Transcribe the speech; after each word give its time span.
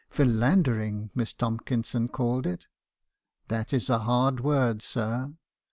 "Philandering," 0.09 1.11
Miss 1.13 1.31
Tomkinson 1.31 2.07
called 2.07 2.47
it. 2.47 2.65
That 3.49 3.71
is 3.71 3.87
a 3.87 3.99
hard 3.99 4.39
word, 4.39 4.81
sir. 4.81 5.29